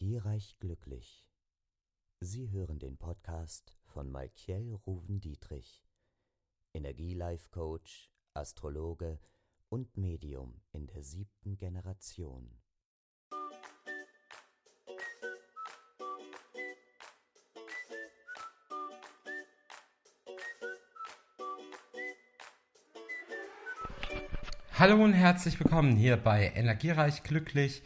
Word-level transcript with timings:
Energiereich 0.00 0.56
glücklich. 0.60 1.28
Sie 2.20 2.50
hören 2.50 2.78
den 2.78 2.96
Podcast 2.96 3.76
von 3.84 4.10
Malkiel 4.10 4.72
Ruven 4.86 5.20
Dietrich, 5.20 5.84
Energielife 6.72 7.50
Coach, 7.50 8.10
Astrologe 8.32 9.18
und 9.68 9.98
Medium 9.98 10.62
in 10.72 10.86
der 10.86 11.02
siebten 11.02 11.58
Generation. 11.58 12.62
Hallo 24.80 25.04
und 25.04 25.12
herzlich 25.12 25.60
willkommen 25.60 25.94
hier 25.94 26.16
bei 26.16 26.54
Energiereich 26.54 27.22
Glücklich, 27.22 27.82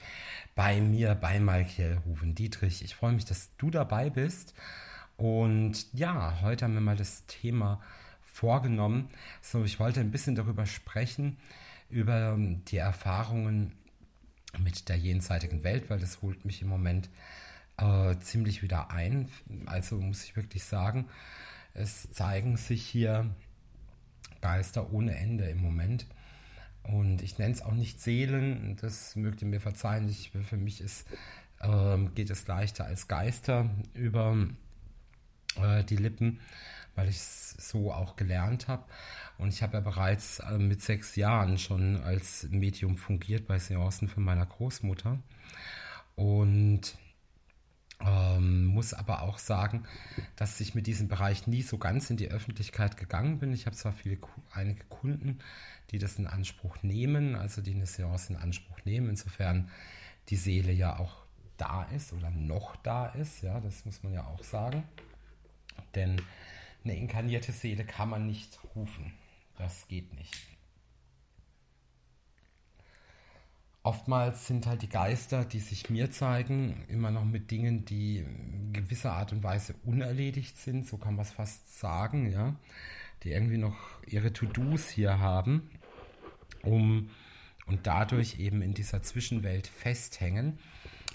bei 0.54 0.80
mir, 0.80 1.14
bei 1.14 1.40
Malkiel 1.40 2.00
Ruven 2.06 2.34
Dietrich. 2.34 2.84
Ich 2.84 2.94
freue 2.94 3.12
mich, 3.12 3.24
dass 3.24 3.50
du 3.56 3.70
dabei 3.70 4.10
bist. 4.10 4.54
Und 5.16 5.92
ja, 5.92 6.40
heute 6.42 6.64
haben 6.64 6.74
wir 6.74 6.80
mal 6.80 6.96
das 6.96 7.26
Thema 7.26 7.80
vorgenommen. 8.22 9.08
So, 9.40 9.64
ich 9.64 9.78
wollte 9.78 10.00
ein 10.00 10.10
bisschen 10.10 10.34
darüber 10.34 10.66
sprechen, 10.66 11.38
über 11.90 12.36
die 12.38 12.78
Erfahrungen 12.78 13.72
mit 14.58 14.88
der 14.88 14.96
jenseitigen 14.96 15.64
Welt, 15.64 15.90
weil 15.90 15.98
das 15.98 16.22
holt 16.22 16.44
mich 16.44 16.62
im 16.62 16.68
Moment 16.68 17.08
äh, 17.76 18.16
ziemlich 18.18 18.62
wieder 18.62 18.90
ein. 18.90 19.28
Also 19.66 19.96
muss 19.98 20.24
ich 20.24 20.36
wirklich 20.36 20.64
sagen, 20.64 21.08
es 21.74 22.12
zeigen 22.12 22.56
sich 22.56 22.84
hier 22.86 23.34
Geister 24.40 24.92
ohne 24.92 25.16
Ende 25.16 25.44
im 25.44 25.60
Moment. 25.60 26.06
Und 26.84 27.22
ich 27.22 27.38
nenne 27.38 27.54
es 27.54 27.62
auch 27.62 27.72
nicht 27.72 28.00
Seelen, 28.00 28.76
das 28.80 29.16
mögt 29.16 29.42
ihr 29.42 29.48
mir 29.48 29.60
verzeihen. 29.60 30.08
Ich, 30.08 30.30
für 30.30 30.56
mich 30.56 30.80
ist, 30.80 31.06
äh, 31.60 31.98
geht 32.14 32.30
es 32.30 32.46
leichter 32.46 32.84
als 32.84 33.08
Geister 33.08 33.70
über 33.94 34.36
äh, 35.56 35.82
die 35.84 35.96
Lippen, 35.96 36.40
weil 36.94 37.08
ich 37.08 37.16
es 37.16 37.70
so 37.70 37.92
auch 37.92 38.16
gelernt 38.16 38.68
habe. 38.68 38.84
Und 39.38 39.48
ich 39.48 39.62
habe 39.62 39.74
ja 39.74 39.80
bereits 39.80 40.40
äh, 40.40 40.58
mit 40.58 40.82
sechs 40.82 41.16
Jahren 41.16 41.58
schon 41.58 41.96
als 42.02 42.48
Medium 42.50 42.96
fungiert 42.96 43.46
bei 43.46 43.58
Seancen 43.58 44.08
für 44.08 44.20
meiner 44.20 44.46
Großmutter. 44.46 45.18
Und 46.16 46.96
ähm, 48.04 48.66
muss 48.66 48.94
aber 48.94 49.22
auch 49.22 49.38
sagen, 49.38 49.84
dass 50.36 50.60
ich 50.60 50.74
mit 50.74 50.86
diesem 50.86 51.08
Bereich 51.08 51.46
nie 51.46 51.62
so 51.62 51.78
ganz 51.78 52.10
in 52.10 52.16
die 52.16 52.30
Öffentlichkeit 52.30 52.96
gegangen 52.96 53.38
bin. 53.38 53.52
Ich 53.52 53.66
habe 53.66 53.76
zwar 53.76 53.92
viele, 53.92 54.18
einige 54.52 54.84
Kunden, 54.84 55.38
die 55.90 55.98
das 55.98 56.18
in 56.18 56.26
Anspruch 56.26 56.82
nehmen, 56.82 57.34
also 57.34 57.62
die 57.62 57.74
eine 57.74 57.86
Seance 57.86 58.32
in 58.32 58.38
Anspruch 58.38 58.78
nehmen, 58.84 59.08
insofern 59.08 59.70
die 60.28 60.36
Seele 60.36 60.72
ja 60.72 60.98
auch 60.98 61.24
da 61.56 61.84
ist 61.84 62.12
oder 62.12 62.30
noch 62.30 62.76
da 62.76 63.06
ist, 63.06 63.42
ja, 63.42 63.60
das 63.60 63.84
muss 63.84 64.02
man 64.02 64.12
ja 64.12 64.24
auch 64.26 64.42
sagen. 64.42 64.84
Denn 65.94 66.20
eine 66.84 66.96
inkarnierte 66.96 67.52
Seele 67.52 67.84
kann 67.84 68.10
man 68.10 68.26
nicht 68.26 68.58
rufen. 68.74 69.12
Das 69.56 69.86
geht 69.88 70.12
nicht. 70.14 70.34
Oftmals 73.84 74.46
sind 74.46 74.66
halt 74.66 74.80
die 74.80 74.88
Geister, 74.88 75.44
die 75.44 75.60
sich 75.60 75.90
mir 75.90 76.10
zeigen, 76.10 76.84
immer 76.88 77.10
noch 77.10 77.26
mit 77.26 77.50
Dingen, 77.50 77.84
die 77.84 78.20
in 78.20 78.72
gewisser 78.72 79.12
Art 79.12 79.30
und 79.32 79.42
Weise 79.42 79.74
unerledigt 79.84 80.56
sind, 80.56 80.86
so 80.86 80.96
kann 80.96 81.16
man 81.16 81.26
es 81.26 81.32
fast 81.32 81.78
sagen, 81.78 82.32
ja, 82.32 82.56
die 83.22 83.32
irgendwie 83.32 83.58
noch 83.58 83.76
ihre 84.06 84.32
To-Dos 84.32 84.88
hier 84.88 85.18
haben, 85.18 85.68
um 86.62 87.10
und 87.66 87.86
dadurch 87.86 88.38
eben 88.38 88.62
in 88.62 88.72
dieser 88.72 89.02
Zwischenwelt 89.02 89.66
festhängen 89.66 90.58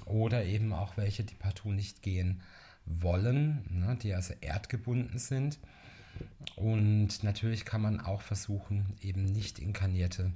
oder 0.05 0.45
eben 0.45 0.71
auch 0.71 0.95
welche, 0.95 1.23
die 1.23 1.33
partout 1.35 1.71
nicht 1.71 2.03
gehen 2.03 2.43
wollen, 2.85 3.65
ne, 3.71 3.97
die 3.99 4.13
also 4.13 4.35
erdgebunden 4.41 5.17
sind. 5.17 5.57
Und 6.55 7.23
natürlich 7.23 7.65
kann 7.65 7.81
man 7.81 7.99
auch 7.99 8.21
versuchen, 8.21 8.93
eben 9.01 9.23
nicht 9.23 9.57
inkarnierte 9.57 10.33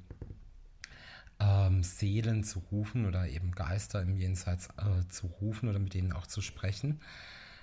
ähm, 1.44 1.84
Seelen 1.84 2.44
zu 2.44 2.60
rufen 2.72 3.06
oder 3.06 3.28
eben 3.28 3.52
Geister 3.52 4.02
im 4.02 4.16
Jenseits 4.16 4.70
äh, 4.78 5.08
zu 5.10 5.28
rufen 5.28 5.68
oder 5.70 5.80
mit 5.80 5.94
denen 5.94 6.14
auch 6.14 6.28
zu 6.28 6.42
sprechen. 6.42 7.02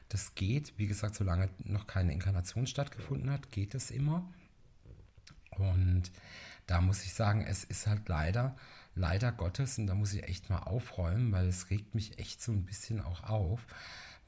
Das 0.09 0.35
geht, 0.35 0.75
wie 0.77 0.87
gesagt, 0.87 1.15
solange 1.15 1.49
noch 1.65 1.87
keine 1.87 2.13
Inkarnation 2.13 2.67
stattgefunden 2.67 3.31
hat, 3.31 3.51
geht 3.51 3.75
es 3.75 3.91
immer. 3.91 4.25
Und 5.51 6.11
da 6.67 6.81
muss 6.81 7.05
ich 7.05 7.15
sagen, 7.15 7.45
es 7.47 7.65
ist 7.65 7.87
halt 7.87 8.09
leider, 8.09 8.57
leider 8.95 9.33
Gottes, 9.33 9.79
und 9.79 9.87
da 9.87 9.95
muss 9.95 10.13
ich 10.13 10.25
echt 10.25 10.51
mal 10.51 10.59
aufräumen, 10.59 11.33
weil 11.33 11.47
es 11.47 11.71
regt 11.71 11.95
mich 11.95 12.19
echt 12.19 12.43
so 12.43 12.53
ein 12.53 12.65
bisschen 12.65 13.01
auch 13.01 13.25
auf, 13.25 13.67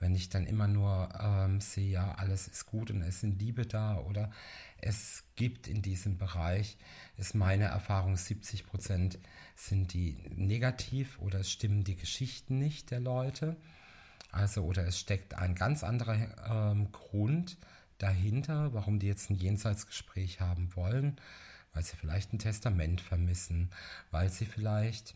wenn 0.02 0.16
ich 0.16 0.28
dann 0.28 0.46
immer 0.46 0.66
nur 0.66 1.08
ähm, 1.20 1.60
sehe, 1.60 1.92
ja, 1.92 2.16
alles 2.16 2.48
ist 2.48 2.66
gut 2.66 2.90
und 2.90 3.02
es 3.02 3.20
sind 3.20 3.40
Liebe 3.40 3.64
da 3.64 3.98
oder 3.98 4.32
es 4.78 5.22
gibt 5.36 5.68
in 5.68 5.80
diesem 5.80 6.18
Bereich, 6.18 6.76
ist 7.16 7.36
meine 7.36 7.66
Erfahrung, 7.66 8.16
70 8.16 8.66
Prozent 8.66 9.20
sind 9.54 9.92
die 9.92 10.16
negativ 10.34 11.20
oder 11.20 11.38
es 11.38 11.52
stimmen 11.52 11.84
die 11.84 11.94
Geschichten 11.94 12.58
nicht 12.58 12.90
der 12.90 12.98
Leute. 12.98 13.56
Also, 14.32 14.64
oder 14.64 14.84
es 14.84 14.98
steckt 14.98 15.34
ein 15.34 15.54
ganz 15.54 15.84
anderer 15.84 16.72
ähm, 16.72 16.90
Grund 16.90 17.56
dahinter, 17.98 18.74
warum 18.74 18.98
die 18.98 19.06
jetzt 19.06 19.30
ein 19.30 19.36
Jenseitsgespräch 19.36 20.40
haben 20.40 20.74
wollen, 20.74 21.16
weil 21.74 21.84
sie 21.84 21.96
vielleicht 21.96 22.32
ein 22.32 22.40
Testament 22.40 23.00
vermissen, 23.00 23.70
weil 24.10 24.30
sie 24.30 24.46
vielleicht 24.46 25.14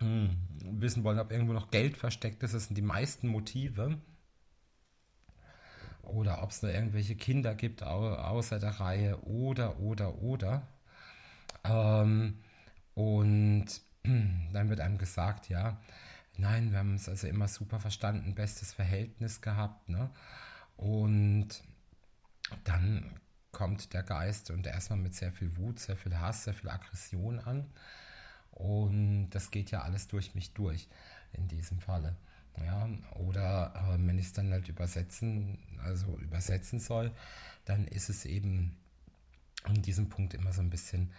wissen 0.00 1.04
wollen, 1.04 1.18
ob 1.18 1.32
irgendwo 1.32 1.52
noch 1.52 1.70
Geld 1.70 1.96
versteckt 1.96 2.42
ist. 2.42 2.54
Das 2.54 2.66
sind 2.66 2.76
die 2.76 2.82
meisten 2.82 3.28
Motive. 3.28 3.98
Oder 6.02 6.42
ob 6.42 6.50
es 6.50 6.60
da 6.60 6.68
irgendwelche 6.68 7.16
Kinder 7.16 7.54
gibt 7.54 7.82
außer 7.82 8.58
der 8.58 8.80
Reihe 8.80 9.20
oder, 9.24 9.80
oder, 9.80 10.22
oder. 10.22 10.68
Ähm, 11.64 12.38
und 12.94 13.66
dann 14.04 14.68
wird 14.68 14.80
einem 14.80 14.98
gesagt, 14.98 15.48
ja, 15.48 15.80
nein, 16.36 16.70
wir 16.70 16.78
haben 16.78 16.94
es 16.94 17.08
also 17.08 17.26
immer 17.26 17.48
super 17.48 17.80
verstanden, 17.80 18.34
bestes 18.34 18.72
Verhältnis 18.72 19.40
gehabt. 19.40 19.88
Ne? 19.88 20.10
Und 20.76 21.48
dann 22.64 23.18
kommt 23.50 23.92
der 23.94 24.02
Geist 24.02 24.50
und 24.50 24.66
erstmal 24.66 24.98
mit 24.98 25.14
sehr 25.14 25.32
viel 25.32 25.56
Wut, 25.56 25.80
sehr 25.80 25.96
viel 25.96 26.16
Hass, 26.18 26.44
sehr 26.44 26.54
viel 26.54 26.70
Aggression 26.70 27.40
an. 27.40 27.66
Und 28.50 28.85
das 29.34 29.50
geht 29.50 29.70
ja 29.70 29.82
alles 29.82 30.08
durch 30.08 30.34
mich 30.34 30.52
durch 30.52 30.88
in 31.32 31.48
diesem 31.48 31.80
Falle. 31.80 32.16
Ja, 32.64 32.88
oder 33.16 33.74
äh, 33.74 34.06
wenn 34.06 34.18
ich 34.18 34.26
es 34.26 34.32
dann 34.32 34.50
halt 34.50 34.68
übersetzen, 34.68 35.58
also 35.84 36.16
übersetzen 36.18 36.80
soll, 36.80 37.12
dann 37.66 37.86
ist 37.86 38.08
es 38.08 38.24
eben 38.24 38.76
an 39.64 39.82
diesem 39.82 40.08
Punkt 40.08 40.32
immer 40.34 40.52
so 40.52 40.62
ein 40.62 40.70
bisschen, 40.70 41.12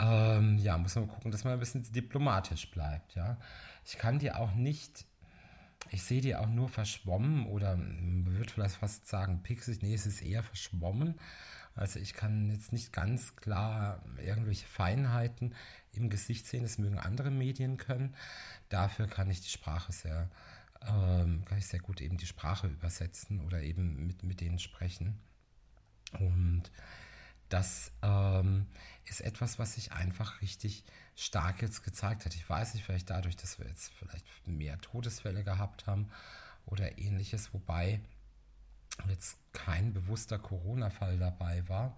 ähm, 0.00 0.58
ja, 0.58 0.76
muss 0.76 0.96
man 0.96 1.08
gucken, 1.08 1.30
dass 1.30 1.44
man 1.44 1.52
ein 1.52 1.60
bisschen 1.60 1.84
diplomatisch 1.92 2.70
bleibt. 2.70 3.14
Ja, 3.14 3.38
ich 3.84 3.98
kann 3.98 4.18
dir 4.18 4.40
auch 4.40 4.54
nicht, 4.54 5.04
ich 5.90 6.02
sehe 6.02 6.20
dir 6.20 6.40
auch 6.40 6.48
nur 6.48 6.68
verschwommen 6.68 7.46
oder 7.46 7.78
würde 7.78 8.52
vielleicht 8.52 8.76
fast 8.76 9.06
sagen 9.06 9.42
pixig, 9.42 9.82
nee, 9.82 9.94
es 9.94 10.06
ist 10.06 10.22
eher 10.22 10.42
verschwommen. 10.42 11.14
Also 11.76 11.98
ich 11.98 12.14
kann 12.14 12.50
jetzt 12.50 12.72
nicht 12.72 12.92
ganz 12.92 13.36
klar 13.36 14.02
irgendwelche 14.24 14.66
Feinheiten 14.66 15.54
im 15.92 16.08
Gesicht 16.08 16.46
sehen. 16.46 16.62
Das 16.62 16.78
mögen 16.78 16.98
andere 16.98 17.30
Medien 17.30 17.76
können. 17.76 18.14
Dafür 18.68 19.06
kann 19.06 19.30
ich 19.30 19.40
die 19.40 19.50
Sprache 19.50 19.92
sehr, 19.92 20.30
ähm, 20.82 21.44
kann 21.44 21.58
ich 21.58 21.66
sehr 21.66 21.80
gut 21.80 22.00
eben 22.00 22.16
die 22.16 22.26
Sprache 22.26 22.68
übersetzen 22.68 23.40
oder 23.40 23.62
eben 23.62 24.06
mit, 24.06 24.22
mit 24.22 24.40
denen 24.40 24.58
sprechen. 24.58 25.18
Und 26.12 26.70
das 27.48 27.92
ähm, 28.02 28.66
ist 29.04 29.20
etwas, 29.20 29.58
was 29.58 29.74
sich 29.74 29.92
einfach 29.92 30.40
richtig 30.40 30.84
stark 31.16 31.62
jetzt 31.62 31.82
gezeigt 31.82 32.24
hat. 32.24 32.34
Ich 32.34 32.48
weiß 32.48 32.74
nicht, 32.74 32.84
vielleicht 32.84 33.10
dadurch, 33.10 33.36
dass 33.36 33.58
wir 33.58 33.66
jetzt 33.66 33.92
vielleicht 33.98 34.26
mehr 34.46 34.80
Todesfälle 34.80 35.44
gehabt 35.44 35.86
haben 35.86 36.10
oder 36.66 36.98
ähnliches, 36.98 37.52
wobei 37.52 38.00
jetzt 39.24 39.38
kein 39.52 39.94
bewusster 39.94 40.38
Corona-Fall 40.38 41.18
dabei 41.18 41.66
war. 41.68 41.96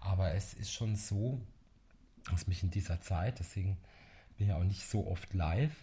Aber 0.00 0.34
es 0.34 0.54
ist 0.54 0.72
schon 0.72 0.94
so, 0.94 1.40
dass 2.30 2.46
mich 2.46 2.62
in 2.62 2.70
dieser 2.70 3.00
Zeit, 3.00 3.40
deswegen 3.40 3.76
bin 4.36 4.46
ich 4.46 4.52
auch 4.52 4.62
nicht 4.62 4.88
so 4.88 5.08
oft 5.08 5.34
live 5.34 5.74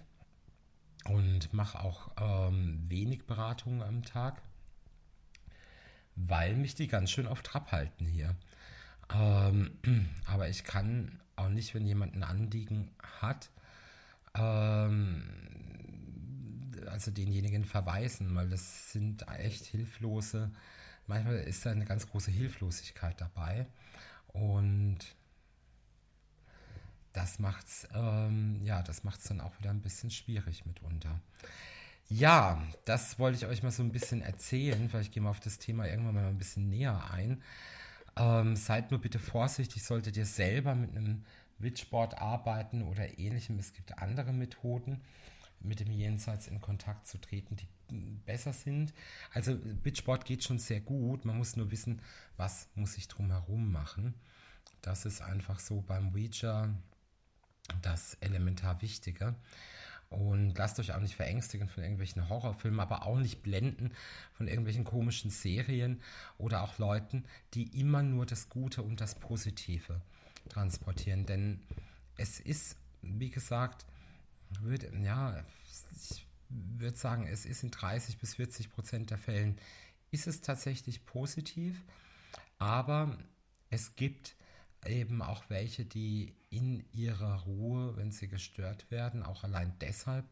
und 1.05 1.53
mache 1.53 1.79
auch 1.81 2.11
ähm, 2.17 2.83
wenig 2.87 3.25
Beratungen 3.25 3.81
am 3.81 4.03
Tag, 4.03 4.41
weil 6.15 6.55
mich 6.55 6.75
die 6.75 6.87
ganz 6.87 7.11
schön 7.11 7.27
auf 7.27 7.41
Trab 7.41 7.73
halten 7.73 8.05
hier. 8.05 8.35
Ähm, 9.13 9.71
aber 10.25 10.47
ich 10.47 10.63
kann 10.63 11.19
auch 11.35 11.49
nicht, 11.49 11.75
wenn 11.75 11.85
jemand 11.85 12.15
ein 12.15 12.23
Anliegen 12.23 12.91
hat, 13.19 13.49
ähm, 14.33 15.23
also 16.95 17.11
denjenigen 17.11 17.65
verweisen, 17.65 18.33
weil 18.35 18.49
das 18.49 18.91
sind 18.93 19.27
echt 19.27 19.65
hilflose, 19.65 20.49
manchmal 21.07 21.35
ist 21.35 21.65
da 21.65 21.71
eine 21.71 21.85
ganz 21.85 22.09
große 22.09 22.31
Hilflosigkeit 22.31 23.19
dabei 23.19 23.67
und 24.27 24.99
das 27.11 27.39
macht's, 27.39 27.87
ähm, 27.93 28.61
ja, 28.63 28.81
das 28.81 29.03
macht's 29.03 29.25
dann 29.25 29.41
auch 29.41 29.59
wieder 29.59 29.71
ein 29.71 29.81
bisschen 29.81 30.09
schwierig 30.09 30.65
mitunter. 30.65 31.19
Ja, 32.07 32.61
das 32.85 33.19
wollte 33.19 33.37
ich 33.37 33.45
euch 33.45 33.61
mal 33.61 33.71
so 33.71 33.83
ein 33.83 33.91
bisschen 33.91 34.21
erzählen. 34.21 34.89
Vielleicht 34.89 35.11
gehen 35.11 35.23
wir 35.23 35.29
auf 35.29 35.39
das 35.39 35.57
Thema 35.57 35.87
irgendwann 35.87 36.15
mal 36.15 36.27
ein 36.27 36.37
bisschen 36.37 36.69
näher 36.69 37.09
ein. 37.11 37.41
Ähm, 38.15 38.55
seid 38.55 38.91
nur 38.91 39.01
bitte 39.01 39.19
vorsichtig, 39.19 39.83
solltet 39.83 40.15
ihr 40.15 40.25
selber 40.25 40.75
mit 40.75 40.95
einem 40.95 41.23
Witchboard 41.57 42.17
arbeiten 42.17 42.83
oder 42.83 43.17
ähnlichem. 43.17 43.59
Es 43.59 43.73
gibt 43.73 43.97
andere 43.97 44.33
Methoden, 44.33 45.01
mit 45.67 45.79
dem 45.79 45.91
Jenseits 45.91 46.47
in 46.47 46.61
Kontakt 46.61 47.07
zu 47.07 47.19
treten, 47.19 47.55
die 47.55 47.67
besser 48.25 48.53
sind. 48.53 48.93
Also 49.33 49.57
Witchboard 49.83 50.25
geht 50.25 50.43
schon 50.43 50.59
sehr 50.59 50.81
gut. 50.81 51.25
Man 51.25 51.37
muss 51.37 51.55
nur 51.55 51.71
wissen, 51.71 52.01
was 52.37 52.67
muss 52.75 52.97
ich 52.97 53.07
drumherum 53.07 53.71
machen. 53.71 54.15
Das 54.81 55.05
ist 55.05 55.21
einfach 55.21 55.59
so 55.59 55.81
beim 55.81 56.13
Ouija 56.13 56.69
das 57.81 58.15
elementar 58.21 58.81
Wichtige. 58.81 59.35
Und 60.09 60.57
lasst 60.57 60.79
euch 60.79 60.93
auch 60.93 60.99
nicht 60.99 61.15
verängstigen 61.15 61.67
von 61.67 61.83
irgendwelchen 61.83 62.29
Horrorfilmen, 62.29 62.79
aber 62.79 63.05
auch 63.05 63.17
nicht 63.17 63.41
blenden 63.41 63.91
von 64.33 64.47
irgendwelchen 64.47 64.83
komischen 64.83 65.31
Serien 65.31 66.01
oder 66.37 66.61
auch 66.61 66.77
Leuten, 66.77 67.25
die 67.53 67.79
immer 67.79 68.03
nur 68.03 68.25
das 68.25 68.49
Gute 68.49 68.83
und 68.83 69.01
das 69.01 69.15
Positive 69.15 70.01
transportieren. 70.49 71.25
Denn 71.25 71.59
es 72.17 72.39
ist, 72.39 72.77
wie 73.01 73.31
gesagt, 73.31 73.85
würde, 74.61 74.91
ja, 75.03 75.43
ich 75.95 76.25
würde 76.49 76.97
sagen, 76.97 77.27
es 77.27 77.45
ist 77.45 77.63
in 77.63 77.71
30 77.71 78.17
bis 78.17 78.35
40 78.35 78.69
Prozent 78.71 79.09
der 79.09 79.17
Fällen 79.17 79.57
ist 80.11 80.27
es 80.27 80.41
tatsächlich 80.41 81.05
positiv, 81.05 81.83
aber 82.57 83.17
es 83.69 83.95
gibt 83.95 84.35
eben 84.85 85.21
auch 85.21 85.43
welche, 85.49 85.85
die 85.85 86.35
in 86.49 86.85
ihrer 86.93 87.41
Ruhe, 87.41 87.97
wenn 87.97 88.11
sie 88.11 88.27
gestört 88.27 88.89
werden, 88.91 89.23
auch 89.23 89.43
allein 89.43 89.73
deshalb 89.79 90.25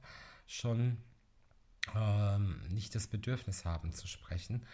schon 0.47 0.97
ähm, 1.95 2.61
nicht 2.69 2.95
das 2.95 3.07
Bedürfnis 3.07 3.65
haben 3.65 3.93
zu 3.93 4.07
sprechen. 4.07 4.65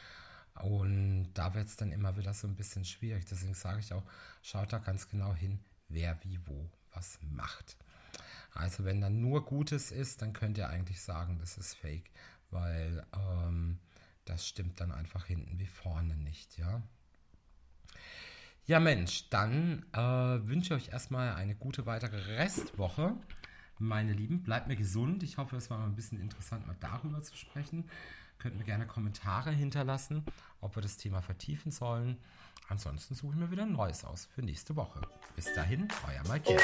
Und 0.61 1.31
da 1.33 1.53
wird 1.53 1.67
es 1.67 1.77
dann 1.77 1.91
immer 1.91 2.17
wieder 2.17 2.33
so 2.33 2.47
ein 2.47 2.55
bisschen 2.55 2.83
schwierig. 2.83 3.25
Deswegen 3.25 3.53
sage 3.53 3.79
ich 3.79 3.93
auch, 3.93 4.03
schaut 4.41 4.73
da 4.73 4.79
ganz 4.79 5.07
genau 5.07 5.33
hin, 5.33 5.59
wer 5.87 6.21
wie 6.23 6.39
wo 6.45 6.69
was 6.93 7.17
macht. 7.21 7.77
Also 8.53 8.83
wenn 8.83 9.01
dann 9.01 9.21
nur 9.21 9.45
Gutes 9.45 9.91
ist, 9.91 10.21
dann 10.21 10.33
könnt 10.33 10.57
ihr 10.57 10.69
eigentlich 10.69 11.01
sagen, 11.01 11.37
das 11.39 11.57
ist 11.57 11.75
fake, 11.75 12.09
weil 12.51 13.05
ähm, 13.13 13.79
das 14.25 14.47
stimmt 14.47 14.79
dann 14.79 14.91
einfach 14.91 15.25
hinten 15.25 15.59
wie 15.59 15.67
vorne 15.67 16.15
nicht, 16.15 16.57
ja. 16.57 16.81
Ja, 18.65 18.79
Mensch, 18.79 19.29
dann 19.29 19.83
äh, 19.93 19.99
wünsche 19.99 20.75
ich 20.75 20.83
euch 20.83 20.93
erstmal 20.93 21.33
eine 21.33 21.55
gute 21.55 21.87
weitere 21.87 22.35
Restwoche. 22.37 23.15
Meine 23.79 24.13
Lieben, 24.13 24.43
bleibt 24.43 24.67
mir 24.67 24.75
gesund. 24.75 25.23
Ich 25.23 25.37
hoffe, 25.37 25.55
es 25.55 25.71
war 25.71 25.79
mal 25.79 25.85
ein 25.85 25.95
bisschen 25.95 26.21
interessant, 26.21 26.67
mal 26.67 26.75
darüber 26.79 27.21
zu 27.23 27.35
sprechen. 27.35 27.89
Könnt 28.37 28.57
mir 28.57 28.65
gerne 28.65 28.85
Kommentare 28.85 29.51
hinterlassen, 29.51 30.23
ob 30.61 30.75
wir 30.75 30.83
das 30.83 30.97
Thema 30.97 31.21
vertiefen 31.21 31.71
sollen. 31.71 32.17
Ansonsten 32.67 33.15
suche 33.15 33.33
ich 33.33 33.39
mir 33.39 33.49
wieder 33.49 33.63
ein 33.63 33.71
neues 33.71 34.05
aus 34.05 34.25
für 34.25 34.43
nächste 34.43 34.75
Woche. 34.75 35.01
Bis 35.35 35.51
dahin, 35.55 35.87
euer 36.07 36.31
Mike. 36.31 36.55